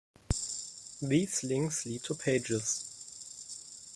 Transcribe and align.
"These 1.03 1.43
links 1.43 1.85
lead 1.85 2.01
to 2.05 2.15
pages" 2.15 2.85